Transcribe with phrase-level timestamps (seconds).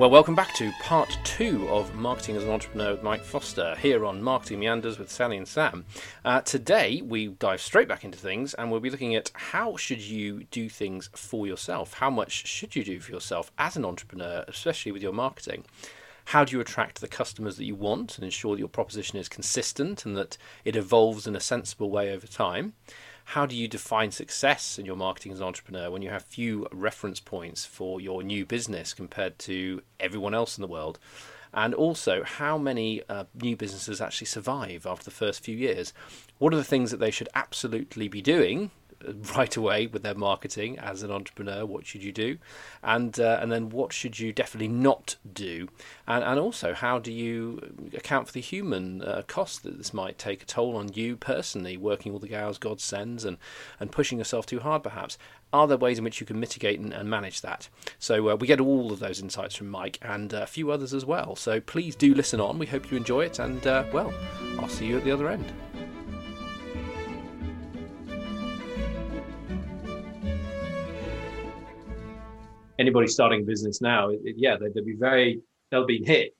[0.00, 4.06] Well, welcome back to part two of Marketing as an Entrepreneur with Mike Foster here
[4.06, 5.84] on Marketing Meanders with Sally and Sam.
[6.24, 10.00] Uh, today, we dive straight back into things and we'll be looking at how should
[10.00, 11.92] you do things for yourself?
[11.92, 15.66] How much should you do for yourself as an entrepreneur, especially with your marketing?
[16.24, 19.28] How do you attract the customers that you want and ensure that your proposition is
[19.28, 22.72] consistent and that it evolves in a sensible way over time?
[23.30, 26.66] How do you define success in your marketing as an entrepreneur when you have few
[26.72, 30.98] reference points for your new business compared to everyone else in the world?
[31.54, 35.92] And also, how many uh, new businesses actually survive after the first few years?
[36.38, 38.72] What are the things that they should absolutely be doing
[39.36, 41.64] right away with their marketing as an entrepreneur.
[41.64, 42.38] What should you do,
[42.82, 45.68] and uh, and then what should you definitely not do,
[46.06, 50.18] and and also how do you account for the human uh, cost that this might
[50.18, 53.36] take a toll on you personally, working all the hours God sends and
[53.78, 55.18] and pushing yourself too hard perhaps.
[55.52, 57.68] Are there ways in which you can mitigate and, manage that?
[57.98, 61.04] So uh, we get all of those insights from Mike and a few others as
[61.04, 61.34] well.
[61.34, 62.58] So please do listen on.
[62.58, 64.14] We hope you enjoy it, and uh, well,
[64.60, 65.52] I'll see you at the other end.
[72.80, 76.34] Anybody starting a business now, it, yeah, they, will be very, they'll be hit,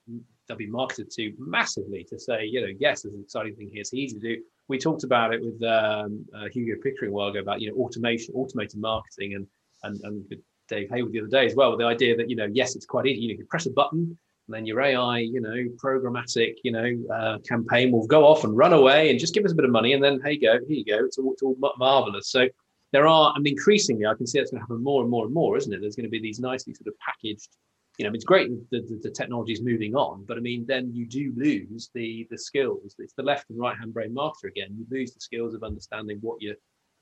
[0.48, 3.82] they'll be marketed to massively to say, you know, yes, there's an exciting thing here.
[3.82, 4.42] It's easy to do.
[4.69, 7.77] We talked about it with um, uh, Hugo Pickering a while ago about, you know,
[7.77, 9.47] automation, automated marketing and,
[9.82, 10.24] and, and
[10.69, 11.77] Dave Hayward the other day as well.
[11.77, 13.20] The idea that, you know, yes, it's quite easy.
[13.20, 14.16] You, know, you press a button
[14.47, 18.56] and then your AI, you know, programmatic, you know, uh, campaign will go off and
[18.56, 19.92] run away and just give us a bit of money.
[19.92, 21.04] And then, hey, go, here you go.
[21.04, 22.30] It's all, it's all marvelous.
[22.30, 22.48] So
[22.92, 25.34] there are, and increasingly, I can see that's going to happen more and more and
[25.34, 25.80] more, isn't it?
[25.80, 27.56] There's going to be these nicely sort of packaged,
[27.98, 30.91] you know, it's great the, the, the technology is moving on, but I mean, then
[30.92, 32.94] you do lose the the skills.
[32.98, 34.74] It's the left and right hand brain marketer again.
[34.77, 36.54] You lose the skills of understanding what you,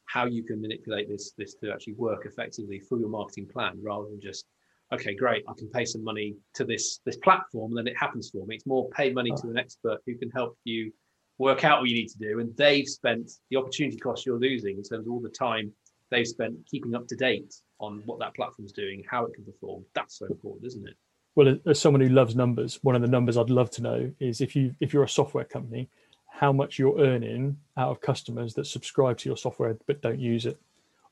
[0.06, 4.08] how you can manipulate this this to actually work effectively through your marketing plan, rather
[4.08, 4.46] than just
[4.92, 8.30] okay, great, I can pay some money to this this platform, and then it happens
[8.30, 8.56] for me.
[8.56, 10.92] It's more pay money to an expert who can help you
[11.38, 12.40] work out what you need to do.
[12.40, 15.72] And they've spent the opportunity cost you're losing in terms of all the time
[16.10, 19.84] they've spent keeping up to date on what that platform's doing, how it can perform.
[19.94, 20.94] That's so important, isn't it?
[21.34, 24.40] Well, as someone who loves numbers, one of the numbers I'd love to know is
[24.40, 25.88] if you if you're a software company,
[26.28, 30.46] how much you're earning out of customers that subscribe to your software but don't use
[30.46, 30.58] it,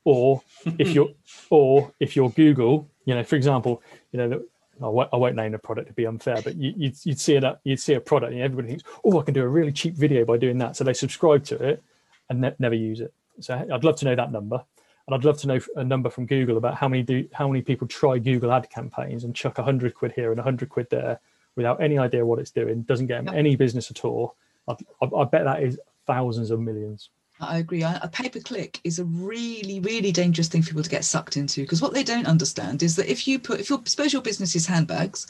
[0.04, 0.42] or
[0.78, 1.10] if you're
[1.50, 3.82] or if you're Google, you know, for example,
[4.12, 4.42] you know,
[4.82, 7.20] I won't, I won't name a product to be unfair, but you, would you'd, you'd
[7.20, 9.72] see it, you'd see a product, and everybody thinks, "Oh, I can do a really
[9.72, 11.82] cheap video by doing that." So they subscribe to it
[12.28, 13.12] and ne- never use it.
[13.40, 14.64] So I'd love to know that number,
[15.06, 17.62] and I'd love to know a number from Google about how many do how many
[17.62, 20.88] people try Google ad campaigns and chuck a hundred quid here and a hundred quid
[20.90, 21.20] there
[21.54, 24.36] without any idea what it's doing, doesn't get them any business at all.
[24.68, 27.10] I, I, I bet that is thousands of millions.
[27.40, 27.82] I agree.
[27.82, 31.36] A pay per click is a really, really dangerous thing for people to get sucked
[31.36, 34.22] into because what they don't understand is that if you put, if you suppose your
[34.22, 35.26] business is handbags,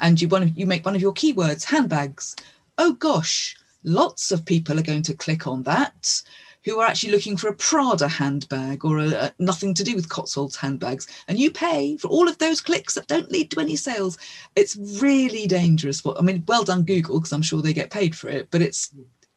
[0.00, 2.34] and you want you make one of your keywords handbags,
[2.78, 6.22] oh gosh, lots of people are going to click on that
[6.64, 10.08] who are actually looking for a Prada handbag or a, a, nothing to do with
[10.08, 13.76] Cotswolds handbags, and you pay for all of those clicks that don't lead to any
[13.76, 14.18] sales.
[14.56, 16.02] It's really dangerous.
[16.04, 18.94] I mean, well done Google because I'm sure they get paid for it, but it's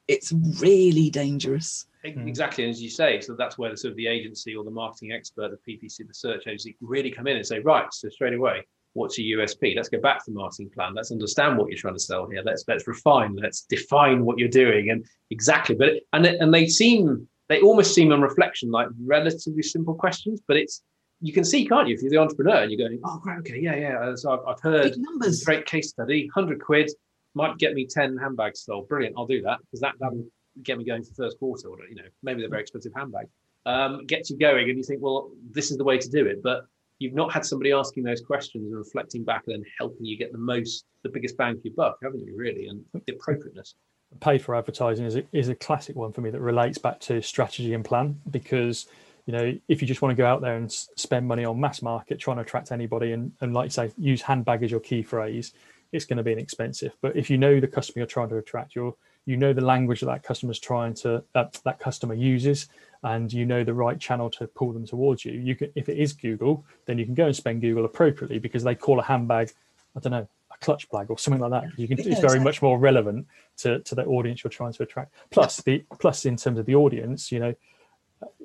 [0.07, 1.85] it's really dangerous.
[2.05, 2.27] Mm.
[2.27, 5.13] Exactly, as you say, so that's where the sort of the agency or the marketing
[5.13, 8.65] expert, the PPC, the search agency, really come in and say, right, so straight away,
[8.93, 9.75] what's your USP?
[9.75, 10.93] Let's go back to the marketing plan.
[10.93, 12.41] Let's understand what you're trying to sell here.
[12.45, 13.35] Let's let's refine.
[13.35, 15.75] Let's define what you're doing and exactly.
[15.75, 20.57] But and and they seem they almost seem on reflection like relatively simple questions, but
[20.57, 20.81] it's
[21.23, 23.57] you can see, can't you, if you're the entrepreneur and you're going, oh, great, okay,
[23.57, 24.13] yeah, yeah.
[24.15, 25.41] So I've, I've heard numbers.
[25.43, 26.91] great case study, hundred quid
[27.33, 28.89] might get me ten handbags sold.
[28.89, 30.25] Brilliant, I'll do that because that that'll
[30.61, 31.69] get me going for first quarter.
[31.69, 33.29] Or you know, maybe they're very expensive handbags.
[33.65, 36.43] Um, gets you going, and you think, well, this is the way to do it.
[36.43, 36.65] But
[36.99, 40.31] you've not had somebody asking those questions and reflecting back and then helping you get
[40.31, 42.35] the most, the biggest bang for your buck, haven't you?
[42.37, 43.75] Really, and the appropriateness.
[44.19, 47.21] Pay for advertising is a, is a classic one for me that relates back to
[47.21, 48.85] strategy and plan because
[49.25, 51.81] you know if you just want to go out there and spend money on mass
[51.81, 55.01] market trying to attract anybody and, and like you say use handbag as your key
[55.01, 55.53] phrase
[55.91, 58.75] it's going to be inexpensive but if you know the customer you're trying to attract
[58.75, 58.93] you're
[59.25, 62.67] you know the language that that customer's trying to uh, that customer uses
[63.03, 65.33] and you know the right channel to pull them towards you.
[65.33, 68.63] You can if it is google then you can go and spend google appropriately because
[68.63, 69.51] they call a handbag
[69.95, 71.79] i don't know a clutch bag or something like that.
[71.79, 73.27] You can it's very much more relevant
[73.57, 75.13] to, to the audience you're trying to attract.
[75.31, 77.55] Plus the plus in terms of the audience you know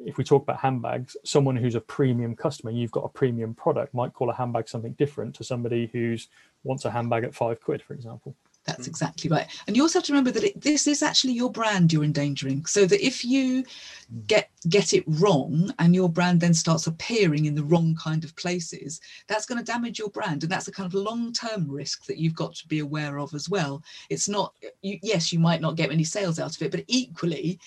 [0.05, 3.95] if we talk about handbags someone who's a premium customer you've got a premium product
[3.95, 6.29] might call a handbag something different to somebody who's
[6.65, 8.35] wants a handbag at five quid for example
[8.69, 8.91] That's mm-hmm.
[8.91, 9.47] exactly right.
[9.67, 12.67] And you also have to remember that it, this is actually your brand you're endangering.
[12.67, 14.27] So that if you mm.
[14.27, 18.37] get get it wrong and your brand then starts appearing in the wrong kind of
[18.37, 20.43] places, that's going to damage your brand.
[20.43, 23.49] And that's a kind of long-term risk that you've got to be aware of as
[23.49, 23.83] well.
[24.11, 27.59] It's not you, yes, you might not get any sales out of it, but equally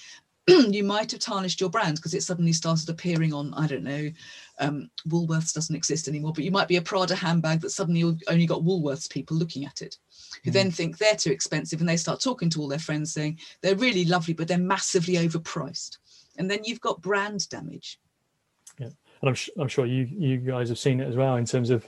[0.47, 4.09] you might have tarnished your brand because it suddenly started appearing on, I don't know,
[4.61, 8.21] um, Woolworths doesn't exist anymore, but you might be a Prada handbag that suddenly you've
[8.27, 9.97] only got Woolworths people looking at it
[10.43, 13.39] who then think they're too expensive and they start talking to all their friends saying
[13.61, 15.97] they're really lovely, but they're massively overpriced.
[16.37, 17.99] And then you've got brand damage.
[18.79, 18.89] Yeah.
[19.21, 21.85] And I'm, I'm sure you, you guys have seen it as well in terms of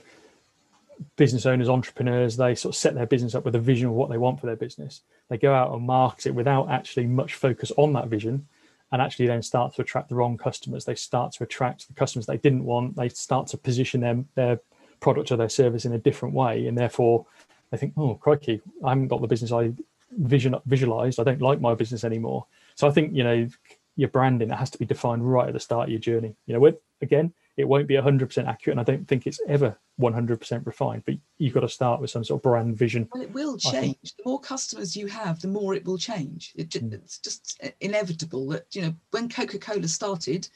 [1.16, 4.10] business owners, entrepreneurs, they sort of set their business up with a vision of what
[4.10, 5.02] they want for their business.
[5.28, 8.46] They go out and market it without actually much focus on that vision
[8.92, 10.84] and actually then start to attract the wrong customers.
[10.84, 12.96] They start to attract the customers they didn't want.
[12.96, 14.60] They start to position them, their
[15.00, 16.66] product or their service in a different way.
[16.66, 17.26] And therefore
[17.70, 19.72] they think, oh, crikey, I haven't got the business I
[20.10, 21.18] vision visualized.
[21.18, 22.46] I don't like my business anymore.
[22.76, 23.48] So I think, you know,
[23.96, 26.34] your branding it has to be defined right at the start of your journey.
[26.46, 30.66] You know, again, it won't be 100% accurate, and I don't think it's ever 100%
[30.66, 31.04] refined.
[31.06, 33.08] But you've got to start with some sort of brand vision.
[33.12, 34.14] Well, it will change.
[34.16, 36.52] The more customers you have, the more it will change.
[36.56, 36.92] It, mm.
[36.92, 40.48] It's just inevitable that you know when Coca-Cola started,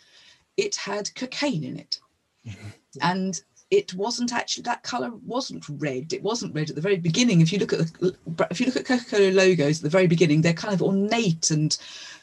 [0.56, 2.00] it had cocaine in it,
[2.46, 2.68] mm-hmm.
[3.02, 3.40] and
[3.70, 7.52] it wasn't actually that color wasn't red it wasn't red at the very beginning if
[7.52, 8.16] you look at the,
[8.50, 11.76] if you look at coca-cola logos at the very beginning they're kind of ornate and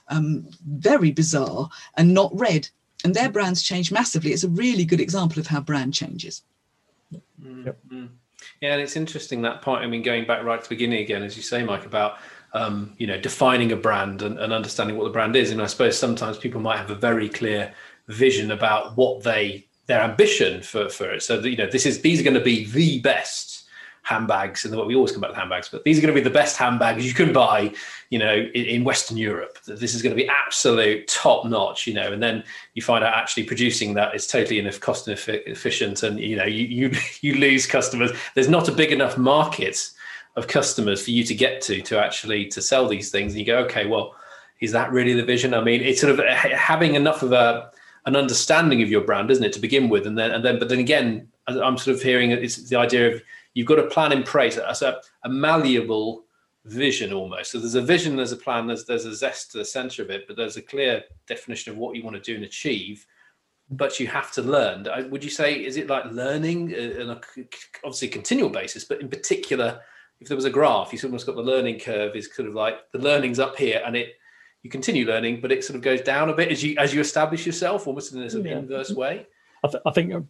[0.08, 2.68] um, very bizarre and not red
[3.06, 4.32] and their brands change massively.
[4.32, 6.42] It's a really good example of how brand changes.
[7.42, 8.06] Mm-hmm.
[8.62, 9.84] yeah and it's interesting that point.
[9.84, 12.18] I mean going back right to the beginning again as you say mike about
[12.54, 15.52] um, you know defining a brand and, and understanding what the brand is.
[15.52, 17.74] And i suppose sometimes people might have a very clear
[18.08, 21.22] vision about what they their ambition for for it.
[21.22, 23.65] So that, you know, this is these are going to be the best
[24.06, 26.34] handbags, and we always come back to handbags, but these are going to be the
[26.34, 27.74] best handbags you can buy,
[28.12, 29.58] you know, in, in Western Europe.
[29.66, 32.44] This is going to be absolute top notch, you know, and then
[32.76, 36.98] you find out actually producing that is totally cost efficient, and you know, you you
[37.22, 38.12] you lose customers.
[38.36, 39.90] There's not a big enough market
[40.36, 43.46] of customers for you to get to to actually to sell these things, and you
[43.46, 44.16] go, okay, well.
[44.62, 45.54] Is that really the vision?
[45.54, 47.70] I mean, it's sort of eh, having enough of a
[48.06, 50.70] an understanding of your brand, isn't it, to begin with, and then and then but
[50.70, 53.22] then again, I'm sort of hearing it's the idea of
[53.56, 56.26] you've got a plan in place as a, a malleable
[56.66, 57.52] vision almost.
[57.52, 60.12] So there's a vision, there's a plan, there's there's a zest to the center of
[60.12, 63.08] it, but there's a clear definition of what you want to do and achieve.
[63.72, 64.86] But you have to learn.
[65.10, 67.22] Would you say is it like learning uh, on a
[67.84, 69.82] obviously continual basis, but in particular,
[70.20, 72.92] if there was a graph, you almost got the learning curve is kind of like
[72.92, 74.14] the learning's up here and it
[74.62, 77.00] you continue learning, but it sort of goes down a bit as you as you
[77.00, 78.58] establish yourself, almost in an yeah.
[78.58, 79.28] inverse way.
[79.64, 80.24] I, th- I, think a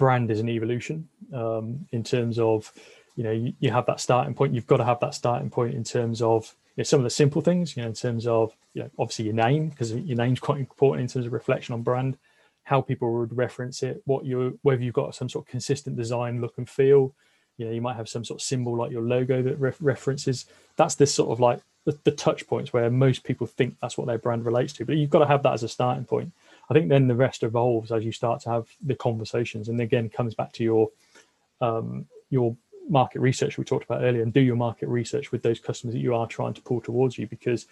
[0.00, 2.72] brand is an evolution um, in terms of
[3.16, 4.54] you know you, you, have that starting point.
[4.54, 7.10] You've got to have that starting point in terms of you know, some of the
[7.10, 7.76] simple things.
[7.76, 11.02] You know, in terms of you know obviously your name because your name's quite important
[11.02, 12.16] in terms of reflection on brand,
[12.64, 16.40] how people would reference it, what you whether you've got some sort of consistent design,
[16.40, 17.14] look and feel.
[17.58, 20.46] You know, you might have some sort of symbol like your logo that re- references.
[20.76, 24.06] That's this sort of like the, the touch points where most people think that's what
[24.06, 24.86] their brand relates to.
[24.86, 26.32] But you've got to have that as a starting point.
[26.70, 30.08] I think then the rest evolves as you start to have the conversations, and again
[30.08, 30.90] comes back to your
[31.60, 32.56] um, your
[32.88, 36.00] market research we talked about earlier, and do your market research with those customers that
[36.00, 37.66] you are trying to pull towards you, because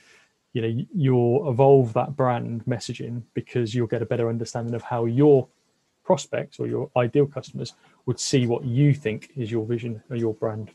[0.53, 5.05] you know you'll evolve that brand messaging because you'll get a better understanding of how
[5.05, 5.47] your
[6.05, 7.75] prospects or your ideal customers
[8.07, 10.71] would see what you think is your vision or your brand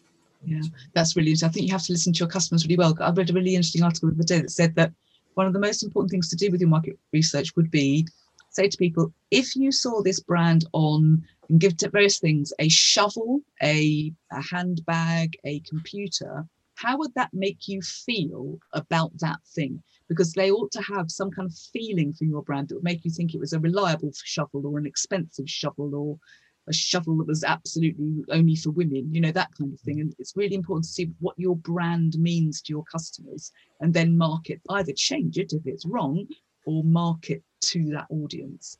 [0.45, 0.61] yeah,
[0.93, 1.49] that's really interesting.
[1.49, 2.95] I think you have to listen to your customers really well.
[2.99, 4.91] I read a really interesting article the other day that said that
[5.35, 8.07] one of the most important things to do with your market research would be
[8.53, 12.69] say to people, if you saw this brand on and give to various things, a
[12.69, 19.81] shovel, a, a handbag, a computer, how would that make you feel about that thing?
[20.07, 23.03] Because they ought to have some kind of feeling for your brand that would make
[23.05, 26.17] you think it was a reliable shovel or an expensive shovel or
[26.67, 29.97] a shovel that was absolutely only for women, you know, that kind of thing.
[29.97, 30.01] Mm.
[30.01, 34.17] And it's really important to see what your brand means to your customers and then
[34.17, 36.27] market, either change it if it's wrong
[36.65, 38.77] or market to that audience.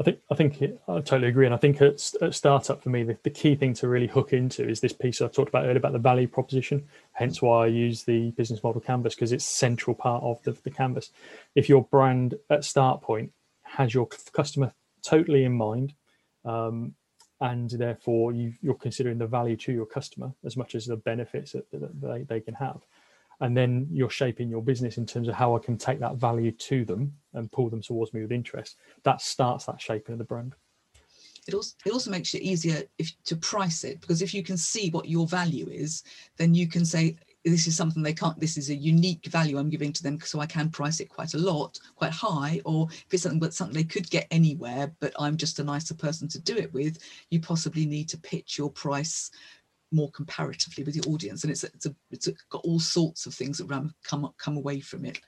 [0.00, 2.88] I think I think it, I totally agree, and I think at, at startup for
[2.88, 5.64] me, the, the, key thing to really hook into is this piece I talked about
[5.64, 6.84] earlier about the value proposition.
[7.12, 10.70] Hence why I use the business model canvas because it's central part of the, the
[10.70, 11.10] canvas.
[11.56, 13.32] If your brand at start point
[13.64, 14.72] has your customer
[15.04, 15.94] totally in mind,
[16.48, 16.94] um,
[17.40, 21.52] and therefore you, are considering the value to your customer as much as the benefits
[21.52, 22.80] that, that they, they can have
[23.40, 26.50] and then you're shaping your business in terms of how I can take that value
[26.50, 28.76] to them and pull them towards me with interest.
[29.04, 30.54] That starts that shaping of the brand.
[31.46, 34.58] It also it also makes it easier if to price it because if you can
[34.58, 36.02] see what your value is,
[36.36, 37.16] then you can say
[37.50, 40.40] this is something they can't this is a unique value i'm giving to them so
[40.40, 43.74] i can price it quite a lot quite high or if it's something but something
[43.74, 46.98] they could get anywhere but i'm just a nicer person to do it with
[47.30, 49.30] you possibly need to pitch your price
[49.90, 51.44] more comparatively with your audience.
[51.44, 54.56] And it's it's a, it's a, got all sorts of things that ram come come
[54.56, 55.20] away from it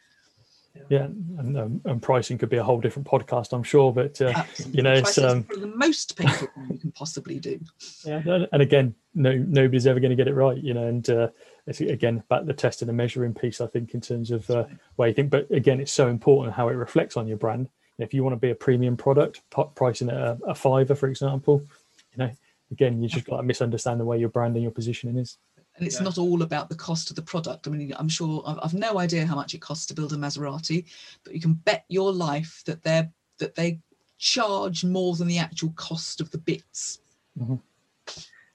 [0.88, 1.04] yeah
[1.38, 4.82] and, um, and pricing could be a whole different podcast i'm sure but uh, you
[4.82, 7.60] know it's um, the most painful thing you can possibly do.
[8.04, 11.28] Yeah and again no nobody's ever going to get it right you know and uh,
[11.66, 14.64] it's again back the testing and measuring piece i think in terms of uh,
[14.96, 17.68] where you think but again it's so important how it reflects on your brand.
[17.98, 19.42] If you want to be a premium product
[19.74, 21.66] pricing at a, a fiver for example
[22.12, 22.30] you know
[22.70, 25.36] again you just got to misunderstand the way your brand and your positioning is
[25.80, 26.04] and it's yeah.
[26.04, 27.66] not all about the cost of the product.
[27.66, 30.16] I mean, I'm sure I've, I've, no idea how much it costs to build a
[30.16, 30.84] Maserati,
[31.25, 33.80] but you can bet your life that they're that they
[34.18, 37.00] charge more than the actual cost of the bits.
[37.40, 37.54] Mm-hmm.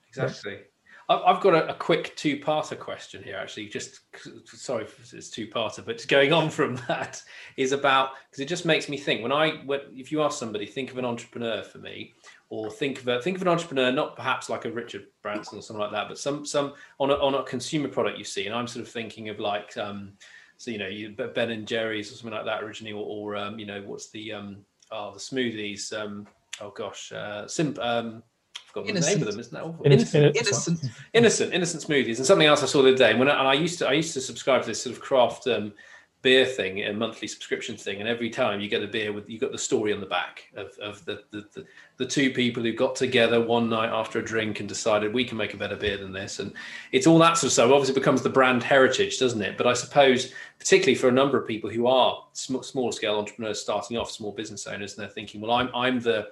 [0.08, 0.60] Exactly.
[1.08, 3.36] I've got a, a quick two-parter question here.
[3.36, 4.00] Actually, just
[4.48, 7.22] sorry it's two-parter, but going on from that
[7.58, 9.22] is about because it just makes me think.
[9.22, 12.14] When I, when, if you ask somebody, think of an entrepreneur for me,
[12.50, 15.62] or think of a, think of an entrepreneur, not perhaps like a Richard Branson or
[15.62, 18.48] something like that, but some some on a, on a consumer product you see.
[18.48, 20.14] And I'm sort of thinking of like um,
[20.58, 23.60] so you know you, Ben and Jerry's or something like that originally, or, or um,
[23.60, 24.58] you know what's the um,
[24.92, 26.28] oh the smoothies um,
[26.62, 28.24] oh gosh uh, Sim um,
[28.78, 29.86] I've the name of them, isn't that awful?
[29.86, 30.36] Innocent.
[30.36, 30.80] Innocent.
[31.14, 31.54] Innocent.
[31.54, 32.18] Innocent smoothies.
[32.18, 33.16] And something else I saw the other day.
[33.16, 35.48] When I, and I used to, I used to subscribe to this sort of craft
[35.48, 35.74] um,
[36.26, 39.38] beer thing, a monthly subscription thing, and every time you get a beer with you
[39.38, 41.64] got the story on the back of, of the, the, the,
[41.98, 45.38] the two people who got together one night after a drink and decided we can
[45.38, 46.52] make a better beer than this, and
[46.92, 47.70] it's all that sort of stuff.
[47.72, 49.56] Obviously, becomes the brand heritage, doesn't it?
[49.56, 53.62] But I suppose, particularly for a number of people who are sm- small scale entrepreneurs
[53.62, 56.30] starting off, small business owners, and they're thinking, well, I'm I'm the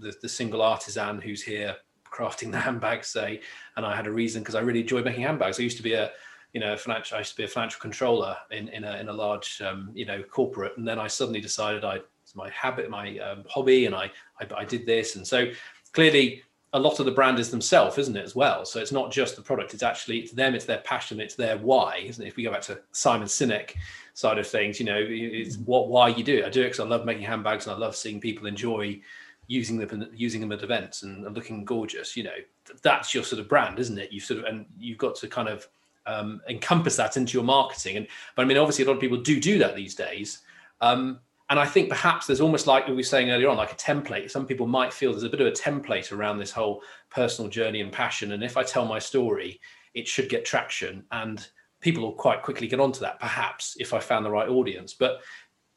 [0.00, 1.76] the, the single artisan who's here
[2.10, 3.40] crafting the handbags, say,
[3.76, 5.58] and I had a reason because I really enjoyed making handbags.
[5.58, 6.10] I used to be a
[6.56, 7.16] you know, financial.
[7.16, 10.06] I used to be a financial controller in in a in a large um, you
[10.06, 13.94] know corporate, and then I suddenly decided I it's my habit, my um, hobby, and
[13.94, 14.10] I,
[14.40, 15.50] I I did this, and so
[15.92, 18.64] clearly a lot of the brand is themselves, isn't it, as well?
[18.64, 21.58] So it's not just the product; it's actually it's them, it's their passion, it's their
[21.58, 22.28] why, isn't it?
[22.28, 23.74] If we go back to Simon Sinek
[24.14, 26.46] side of things, you know, it's what why you do it.
[26.46, 28.98] I do it because I love making handbags and I love seeing people enjoy
[29.46, 32.16] using them using them at events and looking gorgeous.
[32.16, 32.36] You know,
[32.82, 34.12] that's your sort of brand, isn't it?
[34.12, 35.68] You've sort of and you've got to kind of
[36.06, 37.96] um, encompass that into your marketing.
[37.96, 40.40] And but I mean, obviously, a lot of people do do that these days.
[40.80, 43.76] Um, and I think perhaps there's almost like we were saying earlier on, like a
[43.76, 44.30] template.
[44.30, 47.80] Some people might feel there's a bit of a template around this whole personal journey
[47.80, 48.32] and passion.
[48.32, 49.60] And if I tell my story,
[49.94, 51.46] it should get traction, and
[51.80, 53.20] people will quite quickly get onto that.
[53.20, 54.92] Perhaps if I found the right audience.
[54.92, 55.20] But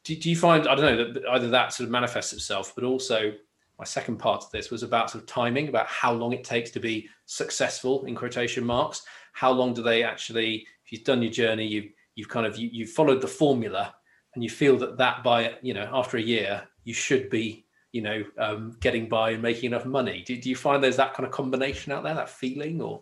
[0.02, 2.84] do, do you find I don't know that either that sort of manifests itself, but
[2.84, 3.32] also
[3.80, 6.70] my second part of this was about sort of timing, about how long it takes
[6.70, 11.32] to be successful in quotation marks, how long do they actually if you've done your
[11.32, 13.94] journey you've you've kind of you, you've followed the formula
[14.34, 18.02] and you feel that that by you know after a year you should be you
[18.02, 20.22] know um, getting by and making enough money.
[20.26, 23.00] Do, do you find there's that kind of combination out there that feeling or?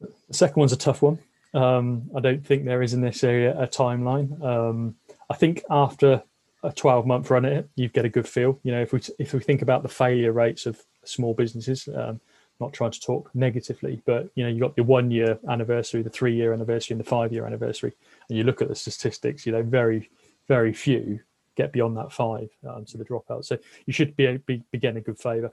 [0.00, 1.20] The second one's a tough one.
[1.52, 4.42] Um, i don't think there is in this area a timeline.
[4.42, 4.96] Um,
[5.30, 6.22] i think after
[6.62, 9.00] a 12 month run at it you get a good feel you know if we
[9.18, 12.20] if we think about the failure rates of small businesses um,
[12.60, 16.10] not trying to talk negatively, but you know, you got your one year anniversary, the
[16.10, 17.94] three year anniversary, and the five year anniversary,
[18.28, 20.10] and you look at the statistics, you know, very,
[20.46, 21.20] very few
[21.56, 23.44] get beyond that five, um, so the dropout.
[23.44, 25.52] So you should be, be, be getting a good favour.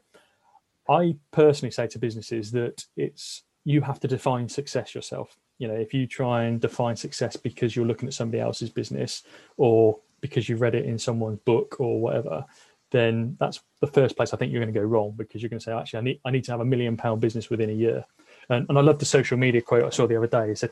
[0.88, 5.36] I personally say to businesses that it's you have to define success yourself.
[5.58, 9.24] You know, if you try and define success because you're looking at somebody else's business
[9.58, 12.46] or because you've read it in someone's book or whatever,
[12.92, 15.60] then that's the first place I think you're going to go wrong because you're going
[15.60, 17.74] to say, actually, I need I need to have a million pound business within a
[17.74, 18.06] year.
[18.50, 20.50] And, and I love the social media quote I saw the other day.
[20.50, 20.72] He said,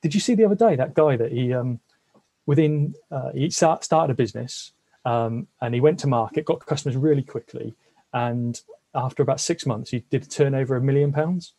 [0.00, 1.80] "Did you see the other day that guy that he um,
[2.46, 4.72] within uh, he start, started a business
[5.04, 7.74] um, and he went to market, got customers really quickly,
[8.12, 8.60] and
[8.94, 11.54] after about six months, he did a turnover of a million pounds.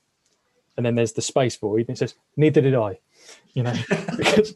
[0.75, 2.99] And then there's the space void, and he says, "Neither did I."
[3.53, 3.73] You know,
[4.17, 4.55] because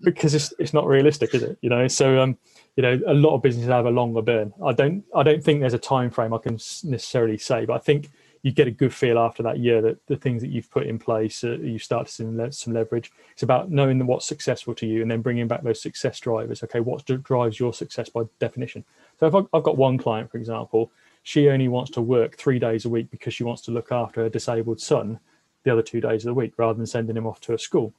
[0.00, 1.58] because it's it's not realistic, is it?
[1.60, 2.38] You know, so um,
[2.76, 4.52] you know a lot of businesses have a longer burn.
[4.64, 7.78] I don't i don't think there's a time frame i can necessarily say but i
[7.78, 8.10] think
[8.42, 10.98] you get a good feel after that year that the things that you've put in
[10.98, 13.10] place uh, you start to see some leverage.
[13.32, 16.62] It's about knowing what's successful to you and then bringing back those success drivers.
[16.62, 18.84] Okay what drives your success by definition?
[19.18, 22.84] So if i've got one client for example she only wants to work three days
[22.84, 25.18] a week because she wants to look after her disabled son
[25.64, 27.92] the other two days of the week rather than sending him off to a school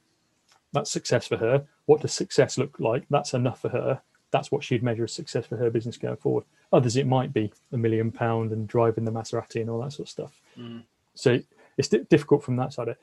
[0.72, 4.64] that's success for her what does success look like that's enough for her that's what
[4.64, 6.44] she'd measure as success for her business going forward.
[6.72, 10.08] Others, it might be a million pound and driving the Maserati and all that sort
[10.08, 10.40] of stuff.
[10.58, 10.82] Mm.
[11.14, 11.40] So
[11.78, 12.96] it's difficult from that side.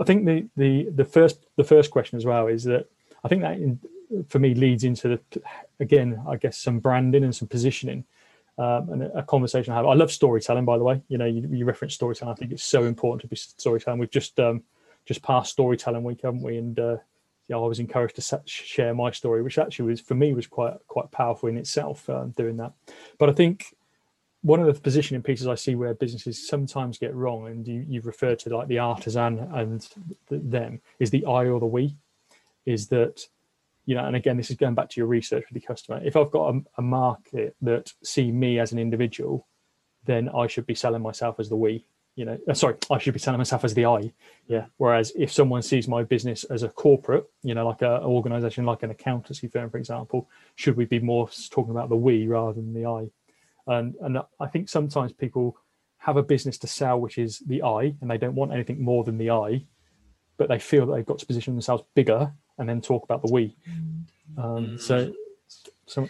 [0.00, 2.86] I think the, the the first the first question as well is that
[3.24, 3.78] I think that in,
[4.28, 5.42] for me leads into the
[5.80, 8.04] again I guess some branding and some positioning
[8.58, 9.86] um, and a, conversation I have.
[9.86, 11.02] I love storytelling, by the way.
[11.08, 12.32] You know, you, you reference storytelling.
[12.32, 14.00] I think it's so important to be storytelling.
[14.00, 14.62] We've just um,
[15.04, 16.56] just passed storytelling week, haven't we?
[16.56, 16.96] And uh,
[17.48, 20.74] yeah, I was encouraged to share my story, which actually was for me was quite
[20.86, 22.72] quite powerful in itself um, doing that.
[23.18, 23.74] But I think
[24.42, 28.06] one of the positioning pieces I see where businesses sometimes get wrong, and you, you've
[28.06, 29.86] referred to like the artisan and
[30.28, 31.96] the, them, is the I or the we.
[32.64, 33.26] Is that
[33.86, 36.00] you know, and again, this is going back to your research with the customer.
[36.04, 39.46] If I've got a, a market that see me as an individual,
[40.04, 43.12] then I should be selling myself as the we you know uh, sorry i should
[43.12, 44.12] be selling myself as the i
[44.48, 48.04] yeah whereas if someone sees my business as a corporate you know like a, an
[48.04, 52.26] organization like an accountancy firm for example should we be more talking about the we
[52.26, 53.06] rather than the i
[53.66, 55.56] and and i think sometimes people
[55.98, 59.04] have a business to sell which is the i and they don't want anything more
[59.04, 59.62] than the i
[60.38, 63.32] but they feel that they've got to position themselves bigger and then talk about the
[63.32, 63.56] we
[64.38, 65.12] um, so
[65.86, 66.08] so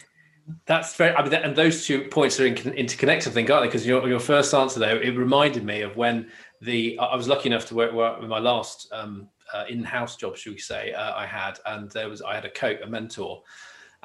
[0.66, 1.14] that's very.
[1.14, 3.68] I mean, and those two points are in, interconnected, I think, aren't they?
[3.68, 7.48] Because your your first answer there, it reminded me of when the I was lucky
[7.48, 11.14] enough to work, work with my last um, uh, in-house job, should we say, uh,
[11.14, 13.42] I had, and there was I had a coach, a mentor,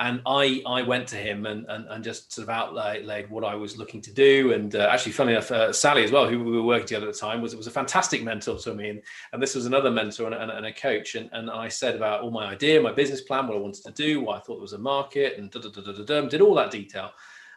[0.01, 3.53] and I I went to him and and, and just sort of outlaid what I
[3.53, 4.51] was looking to do.
[4.51, 7.13] And uh, actually, funny enough, uh, Sally as well, who we were working together at
[7.13, 8.89] the time, was was a fantastic mentor to me.
[8.89, 11.13] And, and this was another mentor and, and, and, a coach.
[11.13, 13.91] And, and I said about all my idea, my business plan, what I wanted to
[13.91, 16.41] do, why I thought there was a market, and da, da, da, da, da, did
[16.41, 17.11] all that detail.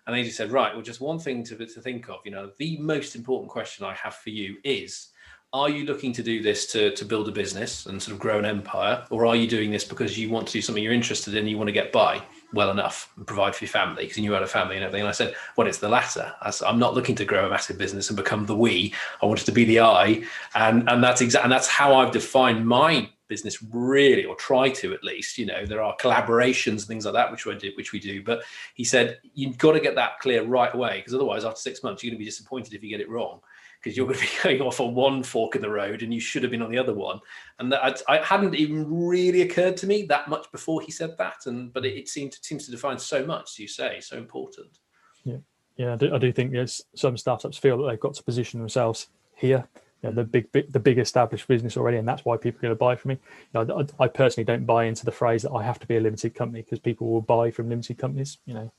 [0.06, 2.18] And then he just said, right, well, just one thing to, to think of.
[2.26, 5.08] You know, the most important question I have for you is
[5.54, 8.40] are you looking to do this to, to build a business and sort of grow
[8.40, 11.36] an empire or are you doing this because you want to do something you're interested
[11.36, 12.20] in you want to get by
[12.52, 15.02] well enough and provide for your family because you knew had a family and everything.
[15.02, 16.32] And i said well it's the latter.
[16.66, 18.92] I'm not looking to grow a massive business and become the we.
[19.22, 20.22] I wanted to be the i.
[20.54, 24.92] And and that's exactly and that's how i've defined my business really or try to
[24.92, 25.38] at least.
[25.38, 28.23] You know there are collaborations and things like that which we do which we do.
[28.23, 28.42] But
[28.75, 32.02] he said you've got to get that clear right away because otherwise after six months
[32.02, 33.40] you're going to be disappointed if you get it wrong
[33.84, 36.20] because you're going to be going off on one fork in the road and you
[36.20, 37.20] should have been on the other one.
[37.58, 41.47] And that I, hadn't even really occurred to me that much before he said that.
[41.47, 44.78] And but it, it seemed to, seems to define so much, you say, so important.
[45.25, 45.36] Yeah,
[45.76, 48.58] yeah, I do, I do think there's some startups feel that they've got to position
[48.58, 49.68] themselves here.
[50.02, 52.62] You know, the big, big, the big established business already, and that's why people are
[52.62, 53.18] going to buy from me.
[53.52, 55.97] You know, I, I personally don't buy into the phrase that I have to be
[55.97, 58.38] a limited company because people will buy from limited companies.
[58.44, 58.73] You know,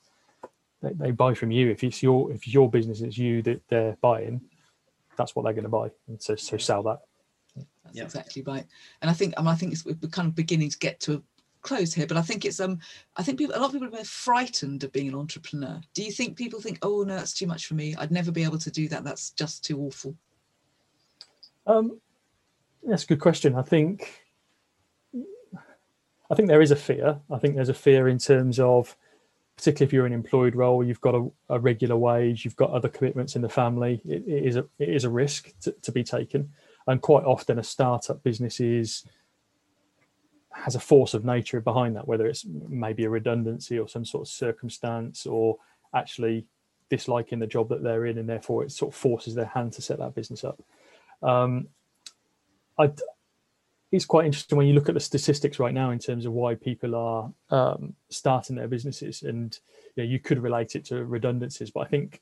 [0.82, 3.96] they, they buy from you if it's your if your business, it's you that they're
[4.00, 4.40] buying
[5.16, 7.00] that's what they're going to buy, and so so sell that.
[7.84, 8.66] That's exactly right.
[9.00, 11.14] And I think I, mean, I think it's, we're kind of beginning to get to
[11.14, 11.22] a
[11.62, 12.78] close here, but I think it's um
[13.16, 15.80] I think people a lot of people are frightened of being an entrepreneur.
[15.94, 17.94] Do you think people think, oh no, that's too much for me.
[17.96, 19.04] I'd never be able to do that.
[19.04, 20.14] That's just too awful.
[21.66, 22.00] Um,
[22.82, 23.56] that's a good question.
[23.56, 24.26] I think
[26.30, 27.20] I think there is a fear.
[27.30, 28.96] I think there's a fear in terms of
[29.56, 32.70] particularly if you're in an employed role, you've got a, a regular wage, you've got
[32.70, 34.00] other commitments in the family.
[34.04, 36.50] it, it is a it is a risk to, to, be taken,
[36.86, 39.04] and quite often a startup business is
[40.52, 44.22] has a force of nature behind that, whether it's maybe a redundancy or some sort
[44.22, 45.56] of circumstance, or
[45.94, 46.46] actually
[46.88, 49.82] disliking the job that they're in, and therefore it sort of forces their hand to
[49.82, 50.62] set that business up.
[51.22, 51.68] Um,
[52.78, 52.90] I
[53.92, 56.54] it's quite interesting when you look at the statistics right now in terms of why
[56.54, 59.58] people are um, starting their businesses, and
[59.94, 61.70] you, know, you could relate it to redundancies.
[61.70, 62.20] But I think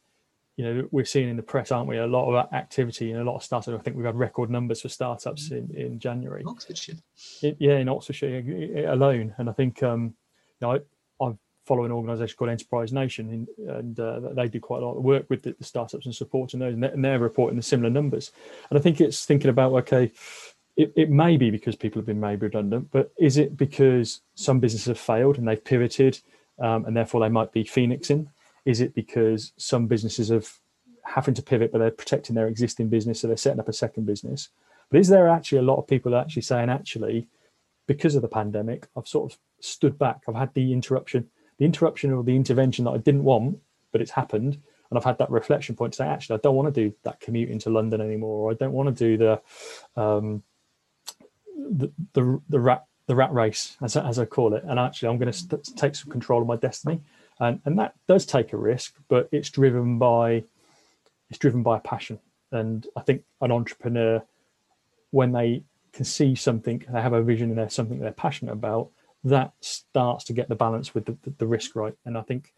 [0.56, 3.24] you know we're seeing in the press, aren't we, a lot of activity and a
[3.24, 3.78] lot of startups.
[3.78, 6.44] I think we've had record numbers for startups in, in January.
[6.46, 6.96] Oxfordshire.
[7.42, 10.14] It, yeah, in Oxfordshire alone, and I think um,
[10.60, 11.32] you know I, I
[11.64, 15.24] follow an organisation called Enterprise Nation, and uh, they do quite a lot of work
[15.30, 18.32] with the, the startups and supporting those, and they're reporting the similar numbers.
[18.68, 20.12] And I think it's thinking about okay,
[20.76, 24.60] it, it may be because people have been made redundant, but is it because some
[24.60, 26.20] businesses have failed and they've pivoted
[26.58, 28.28] um, and therefore they might be phoenixing?
[28.64, 30.58] Is it because some businesses have
[31.06, 34.06] having to pivot but they're protecting their existing business so they're setting up a second
[34.06, 34.48] business?
[34.90, 37.28] But is there actually a lot of people actually saying, actually,
[37.86, 42.12] because of the pandemic, I've sort of stood back, I've had the interruption, the interruption
[42.12, 43.58] or the intervention that I didn't want,
[43.92, 44.58] but it's happened.
[44.90, 47.20] And I've had that reflection point to say, actually, I don't want to do that
[47.20, 50.42] commute into London anymore, or I don't want to do the um,
[51.70, 55.32] the the, rat the rat race as, as I call it, and actually I'm going
[55.32, 57.00] to st- take some control of my destiny,
[57.40, 60.44] and and that does take a risk, but it's driven by
[61.30, 62.18] it's driven by passion,
[62.52, 64.22] and I think an entrepreneur
[65.10, 68.90] when they can see something, they have a vision, and there's something they're passionate about,
[69.22, 72.52] that starts to get the balance with the, the, the risk right, and I think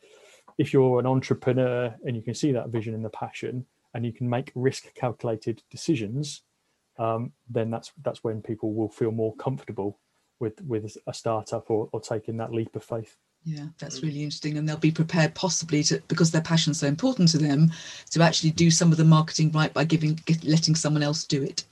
[0.58, 4.12] if you're an entrepreneur and you can see that vision and the passion, and you
[4.12, 6.42] can make risk calculated decisions
[6.98, 9.98] um, then that's that's when people will feel more comfortable
[10.40, 13.16] with with a startup or, or taking that leap of faith.
[13.44, 14.58] Yeah, that's really interesting.
[14.58, 17.70] And they'll be prepared possibly to, because their passion's so important to them,
[18.10, 21.62] to actually do some of the marketing right by giving, letting someone else do it.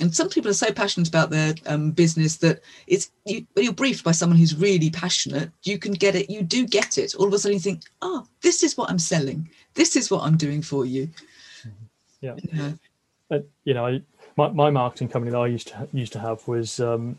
[0.00, 3.72] And some people are so passionate about their um, business that it's you, when you're
[3.72, 6.28] briefed by someone who's really passionate, you can get it.
[6.28, 7.14] You do get it.
[7.14, 9.48] All of a sudden, you think, "Oh, this is what I'm selling.
[9.74, 11.08] This is what I'm doing for you."
[12.20, 12.72] Yeah, yeah.
[13.30, 14.02] Uh, you know, I,
[14.36, 17.18] my my marketing company that I used to used to have was um,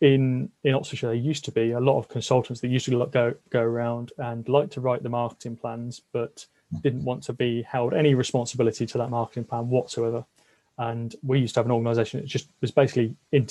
[0.00, 3.34] in in Oxfordshire, there used to be a lot of consultants that used to go
[3.50, 6.46] go around and like to write the marketing plans, but
[6.82, 10.24] didn't want to be held any responsibility to that marketing plan whatsoever.
[10.78, 13.46] And we used to have an organisation that just was basically in,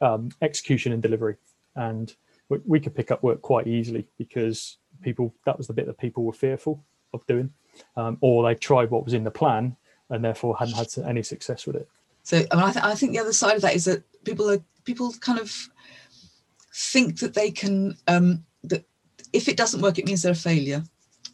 [0.00, 1.36] um, execution and delivery,
[1.76, 2.14] and
[2.48, 5.98] we, we, could pick up work quite easily because people that was the bit that
[5.98, 6.82] people were fearful
[7.12, 7.52] of doing,
[7.96, 9.76] um, or they tried what was in the plan
[10.08, 11.88] and therefore hadn't had any success with it.
[12.24, 14.50] So I, mean, I, th- I think the other side of that is that people
[14.50, 15.68] are people kind of
[16.74, 18.84] think that they can um, that
[19.32, 20.82] if it doesn't work, it means they're a failure.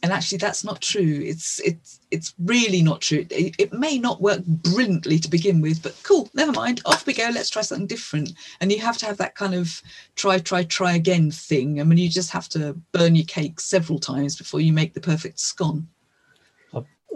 [0.03, 1.20] And actually, that's not true.
[1.22, 3.26] It's it's it's really not true.
[3.31, 6.81] It, it may not work brilliantly to begin with, but cool, never mind.
[6.87, 7.31] Off we go.
[7.33, 8.33] Let's try something different.
[8.61, 9.83] And you have to have that kind of
[10.16, 11.81] try, try, try again thing.
[11.81, 15.00] I mean, you just have to burn your cake several times before you make the
[15.00, 15.87] perfect scone.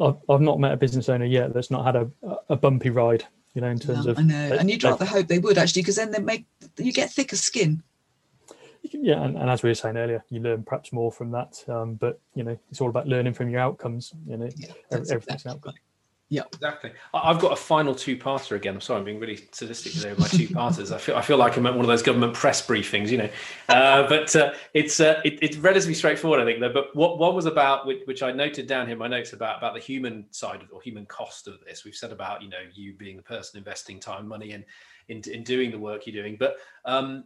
[0.00, 2.10] I've, I've not met a business owner yet that's not had a,
[2.50, 5.38] a bumpy ride you know in terms of i know and you'd rather hope they
[5.38, 6.46] would actually because then they make
[6.78, 7.82] you get thicker skin
[8.92, 11.64] yeah, and, and, as we were saying earlier, you learn perhaps more from that.
[11.68, 14.12] Um, but you know, it's all about learning from your outcomes.
[14.26, 15.50] You know, yeah, everything's exactly.
[15.50, 15.74] an outcome.
[16.34, 16.90] Yeah, exactly.
[17.12, 18.74] I've got a final two-parter again.
[18.74, 20.90] I'm sorry, I'm being really sadistic today with my two-parters.
[20.90, 23.30] I feel I feel like I'm at one of those government press briefings, you know.
[23.68, 26.58] Uh, but uh, it's uh, it, it's relatively straightforward, I think.
[26.58, 26.72] Though.
[26.72, 29.58] But what one was about, which, which I noted down here in my notes about
[29.58, 31.84] about the human side of or human cost of this.
[31.84, 34.64] We've said about you know you being the person investing time, money, and
[35.08, 36.36] in, in doing the work you're doing.
[36.38, 37.24] But um,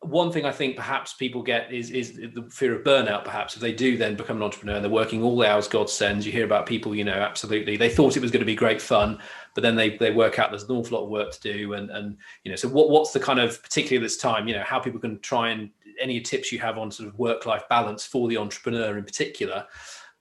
[0.00, 3.24] one thing I think perhaps people get is is the fear of burnout.
[3.24, 5.88] Perhaps if they do then become an entrepreneur and they're working all the hours God
[5.88, 8.54] sends, you hear about people, you know, absolutely they thought it was going to be
[8.54, 9.18] great fun,
[9.54, 11.90] but then they they work out there's an awful lot of work to do, and
[11.90, 14.78] and you know, so what what's the kind of particularly this time, you know, how
[14.78, 18.26] people can try and any tips you have on sort of work life balance for
[18.28, 19.66] the entrepreneur in particular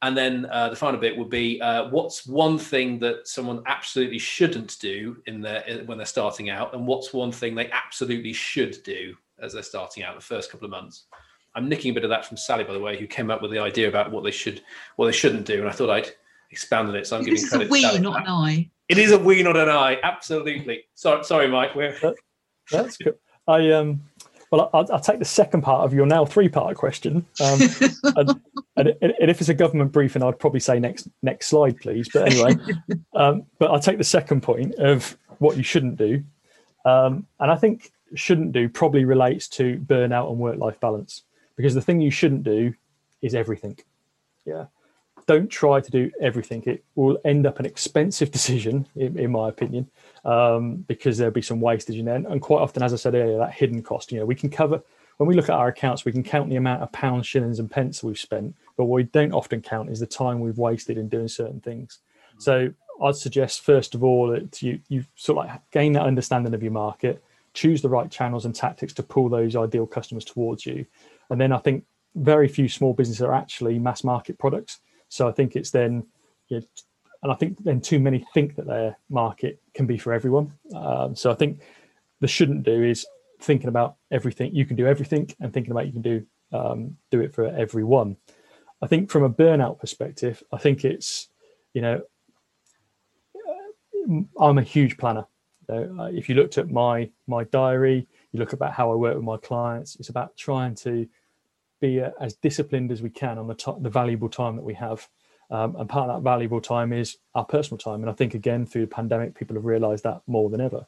[0.02, 4.20] and then uh, the final bit would be uh, what's one thing that someone absolutely
[4.20, 8.78] shouldn't do in their when they're starting out, and what's one thing they absolutely should
[8.84, 11.06] do as they're starting out the first couple of months.
[11.56, 13.52] I'm nicking a bit of that from Sally, by the way, who came up with
[13.52, 14.62] the idea about what they should,
[14.96, 16.12] what they shouldn't do, and I thought I'd
[16.52, 17.08] expand on it.
[17.08, 17.66] So I'm giving credit.
[17.66, 18.70] It's a we, not an I.
[18.88, 20.00] It is a we, not an I.
[20.02, 20.86] Absolutely.
[20.94, 21.76] Sorry, sorry, Mike.
[21.76, 21.98] We're...
[22.72, 23.16] That's good.
[23.48, 24.02] I um
[24.52, 27.26] well, I'll, I'll, take the second part of your now three-part question.
[27.42, 27.60] Um,
[28.16, 28.42] and,
[28.76, 32.10] and, and, if it's a government briefing, I'd probably say next next slide, please.
[32.12, 32.56] But anyway,
[33.16, 36.24] um, but I'll take the second point of what you shouldn't do,
[36.86, 41.24] um, and I think shouldn't do probably relates to burnout and work-life balance
[41.56, 42.74] because the thing you shouldn't do
[43.22, 43.78] is everything.
[44.46, 44.66] Yeah,
[45.30, 46.64] don't try to do everything.
[46.66, 49.88] It will end up an expensive decision, in, in my opinion
[50.26, 52.16] um, because there'll be some wastage in there.
[52.16, 54.82] And quite often, as I said earlier, that hidden cost, you know, we can cover
[55.18, 57.70] when we look at our accounts, we can count the amount of pounds, shillings, and
[57.70, 61.10] pence we've spent, but what we don't often count is the time we've wasted in
[61.10, 62.00] doing certain things.
[62.30, 62.40] Mm-hmm.
[62.40, 66.54] So I'd suggest first of all that you you sort of like gain that understanding
[66.54, 67.22] of your market,
[67.54, 70.86] choose the right channels and tactics to pull those ideal customers towards you,
[71.30, 71.84] and then I think
[72.16, 74.80] very few small businesses are actually mass market products.
[75.10, 76.06] So I think it's then
[76.48, 76.66] you know,
[77.22, 80.54] and I think then too many think that their market can be for everyone.
[80.74, 81.60] Um, so I think
[82.22, 83.06] the shouldn't do is
[83.42, 84.56] thinking about everything.
[84.56, 88.18] You can do everything, and thinking about you can do um, do it for everyone.
[88.82, 91.28] I think from a burnout perspective, I think it's
[91.74, 92.02] you know
[94.40, 95.26] I'm a huge planner.
[95.70, 99.26] Uh, if you looked at my my diary, you look about how I work with
[99.26, 99.96] my clients.
[99.98, 101.08] It's about trying to
[101.80, 104.74] be uh, as disciplined as we can on the t- the valuable time that we
[104.76, 105.08] have.
[105.52, 108.02] Um, and part of that valuable time is our personal time.
[108.02, 110.86] And I think, again, through the pandemic, people have realized that more than ever.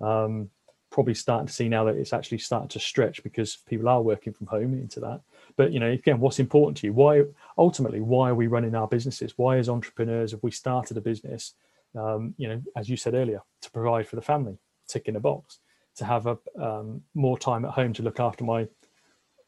[0.00, 0.50] Um,
[0.90, 4.32] probably starting to see now that it's actually starting to stretch because people are working
[4.32, 5.20] from home into that.
[5.56, 6.94] But, you know, again, what's important to you?
[6.94, 7.24] Why,
[7.58, 9.34] ultimately, why are we running our businesses?
[9.36, 11.52] Why, as entrepreneurs, have we started a business?
[11.94, 15.20] Um, you know, as you said earlier, to provide for the family, tick in a
[15.20, 15.58] box,
[15.96, 18.68] to have a um, more time at home to look after my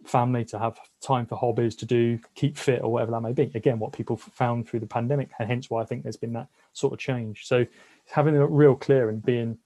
[0.04, 3.50] family to have time for hobbies to do keep fit or whatever that may be.
[3.54, 6.48] Again what people found through the pandemic and hence why i think there's been that
[6.72, 7.46] sort of change.
[7.46, 7.66] So
[8.06, 9.58] having a real clear and being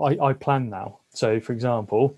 [0.00, 0.98] i, I plan now.
[1.10, 2.16] So for example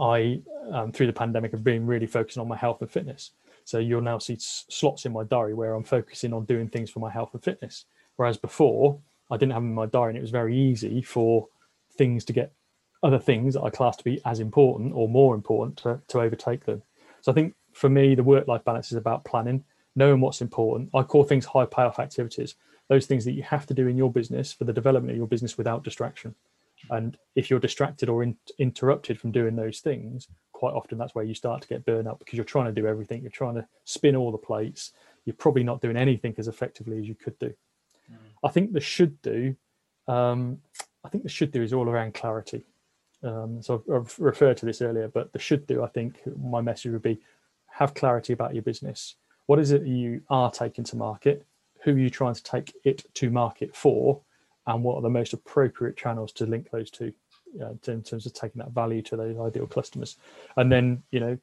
[0.00, 3.32] i um, through the pandemic have been really focusing on my health and fitness.
[3.64, 7.00] So you'll now see slots in my diary where i'm focusing on doing things for
[7.00, 7.84] my health and fitness.
[8.16, 8.98] Whereas before
[9.30, 11.48] I didn't have them in my diary, and it was very easy for
[11.96, 12.52] things to get
[13.02, 16.64] other things that I class to be as important or more important to, to overtake
[16.64, 16.82] them.
[17.20, 19.64] So I think for me, the work life balance is about planning,
[19.96, 20.90] knowing what's important.
[20.94, 22.54] I call things high payoff activities,
[22.88, 25.26] those things that you have to do in your business for the development of your
[25.26, 26.34] business without distraction.
[26.90, 31.24] And if you're distracted or in, interrupted from doing those things, quite often that's where
[31.24, 33.22] you start to get burnout because you're trying to do everything.
[33.22, 34.92] You're trying to spin all the plates.
[35.24, 37.54] You're probably not doing anything as effectively as you could do.
[38.10, 38.16] Mm.
[38.44, 39.54] I think the should do,
[40.08, 40.58] um,
[41.04, 42.64] I think the should do is all around clarity.
[43.22, 46.60] Um, so I've, I've referred to this earlier, but the should do, I think my
[46.60, 47.20] message would be
[47.68, 49.16] have clarity about your business.
[49.46, 51.46] What is it you are taking to market?
[51.84, 54.20] Who are you trying to take it to market for?
[54.66, 57.12] And what are the most appropriate channels to link those two
[57.60, 60.16] uh, in terms of taking that value to those ideal customers?
[60.56, 61.38] And then, you know,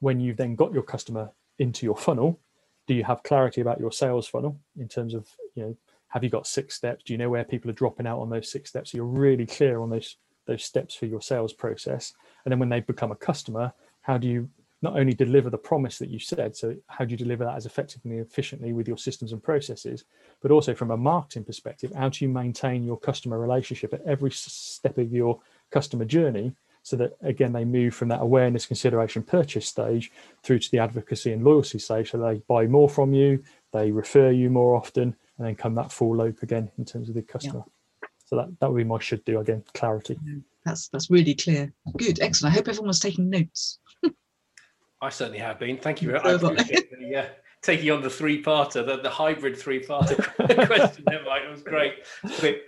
[0.00, 2.38] when you've then got your customer into your funnel,
[2.86, 5.76] do you have clarity about your sales funnel in terms of, you know,
[6.08, 7.04] have you got six steps?
[7.04, 8.92] Do you know where people are dropping out on those six steps?
[8.92, 12.12] So you're really clear on those those steps for your sales process.
[12.44, 14.48] And then when they become a customer, how do you
[14.82, 17.66] not only deliver the promise that you said, so how do you deliver that as
[17.66, 20.04] effectively and efficiently with your systems and processes,
[20.40, 24.32] but also from a marketing perspective, how do you maintain your customer relationship at every
[24.32, 26.52] step of your customer journey
[26.82, 30.10] so that again they move from that awareness consideration purchase stage
[30.42, 34.30] through to the advocacy and loyalty stage so they buy more from you they refer
[34.30, 37.62] you more often and then come that full loop again in terms of the customer
[37.66, 37.71] yeah.
[38.32, 40.18] So that that would be my should do again clarity.
[40.64, 41.70] That's that's really clear.
[41.98, 42.54] Good excellent.
[42.54, 43.78] I hope everyone was taking notes.
[45.02, 45.76] I certainly have been.
[45.76, 46.16] Thank you.
[46.16, 47.26] I appreciate the, uh,
[47.62, 50.16] taking on the three-parter, the, the hybrid three-parter
[50.66, 51.42] question there, Mike.
[51.46, 51.94] It was great.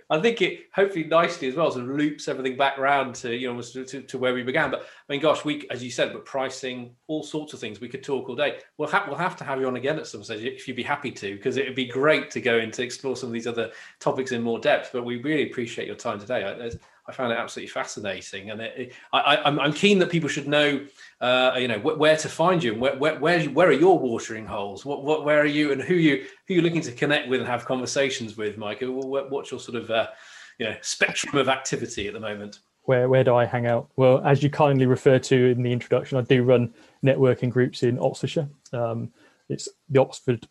[0.09, 3.53] I think it hopefully nicely as well sort of loops everything back round to you
[3.53, 4.71] know to, to, where we began.
[4.71, 7.81] But I mean, gosh, we as you said, but pricing, all sorts of things.
[7.81, 8.59] We could talk all day.
[8.77, 10.83] We'll have we'll have to have you on again at some stage if you'd be
[10.83, 13.71] happy to, because it would be great to go into explore some of these other
[13.99, 14.91] topics in more depth.
[14.93, 16.45] But we really appreciate your time today.
[16.45, 16.71] I,
[17.07, 20.85] I found it absolutely fascinating, and it, it, I, am keen that people should know,
[21.21, 23.99] uh, you know, wh- where to find you, and where, where, where, where are your
[23.99, 24.85] watering holes?
[24.85, 27.49] What, what, where are you, and who you who you're looking to connect with and
[27.49, 28.79] have conversations with, Mike?
[28.81, 30.07] What's your sort of, uh,
[30.57, 32.59] you know, spectrum of activity at the moment?
[32.83, 33.89] Where where do I hang out?
[33.97, 37.99] Well, as you kindly referred to in the introduction, I do run networking groups in
[37.99, 38.49] Oxfordshire.
[38.73, 39.11] Um,
[39.47, 40.47] it's the Oxford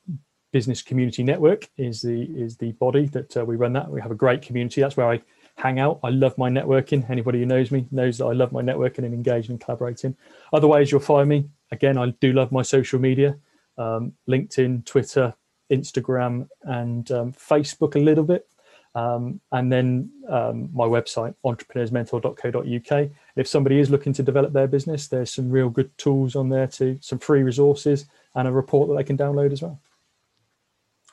[0.52, 3.90] Business Community Network is the is the body that uh, we run that.
[3.90, 4.80] We have a great community.
[4.80, 5.20] That's where I
[5.56, 6.00] hang out.
[6.02, 7.08] I love my networking.
[7.08, 10.16] Anybody who knows me knows that I love my networking and engaging and collaborating.
[10.52, 11.48] Other ways you'll find me.
[11.70, 13.36] Again, I do love my social media
[13.78, 15.34] um, LinkedIn, Twitter,
[15.70, 18.46] Instagram, and um, Facebook a little bit.
[18.94, 23.10] Um, and then um, my website, entrepreneursmentor.co.uk.
[23.34, 26.68] If somebody is looking to develop their business, there's some real good tools on there
[26.68, 29.80] too, some free resources, and a report that they can download as well.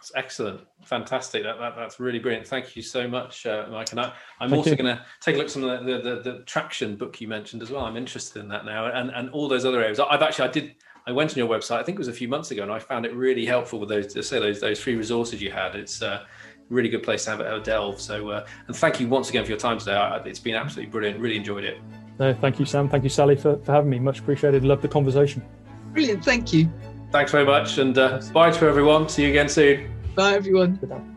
[0.01, 1.43] That's excellent, fantastic.
[1.43, 2.47] That, that, that's really brilliant.
[2.47, 3.91] Thank you so much, uh, Mike.
[3.91, 6.21] And I, I'm also going to take a look at some of the, the, the,
[6.31, 7.85] the, traction book you mentioned as well.
[7.85, 9.99] I'm interested in that now, and and all those other areas.
[9.99, 11.77] I've actually I did I went on your website.
[11.77, 13.89] I think it was a few months ago, and I found it really helpful with
[13.89, 15.75] those to say those those free resources you had.
[15.75, 16.25] It's a
[16.69, 18.01] really good place to have a, delve.
[18.01, 20.19] So uh, and thank you once again for your time today.
[20.25, 21.19] It's been absolutely brilliant.
[21.19, 21.77] Really enjoyed it.
[22.17, 22.89] No, thank you, Sam.
[22.89, 23.99] Thank you, Sally, for, for having me.
[23.99, 24.63] Much appreciated.
[24.63, 25.43] Love the conversation.
[25.93, 26.25] Brilliant.
[26.25, 26.71] Thank you.
[27.11, 29.09] Thanks very much, and uh, bye to everyone.
[29.09, 29.91] See you again soon.
[30.15, 31.10] Bye, everyone.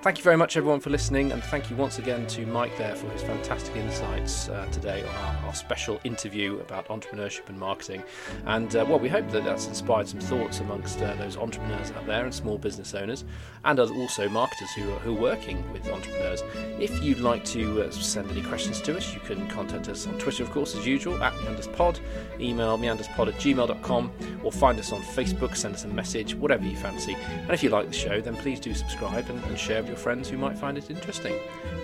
[0.00, 2.94] Thank you very much, everyone, for listening, and thank you once again to Mike there
[2.94, 8.04] for his fantastic insights uh, today on our, our, special interview about entrepreneurship and marketing.
[8.46, 12.06] And uh, well, we hope that that's inspired some thoughts amongst uh, those entrepreneurs out
[12.06, 13.24] there and small business owners,
[13.64, 16.44] and also marketers who are, who are working with entrepreneurs.
[16.78, 20.16] If you'd like to uh, send any questions to us, you can contact us on
[20.18, 21.98] Twitter, of course, as usual, at meanderspod,
[22.38, 24.12] email meanderspod at gmail.com,
[24.44, 27.14] or find us on Facebook, send us a message, whatever you fancy.
[27.14, 30.28] And if you like the show, then please do subscribe and, and share your friends
[30.28, 31.34] who might find it interesting.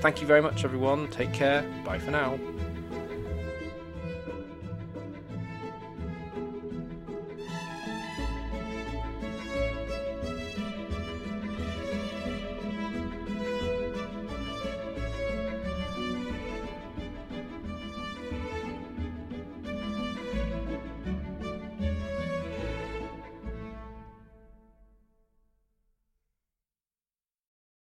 [0.01, 1.09] Thank you very much, everyone.
[1.09, 1.63] Take care.
[1.85, 2.39] Bye for now.